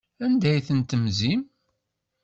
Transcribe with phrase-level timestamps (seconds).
[0.25, 1.41] Anda ay ten-temzim?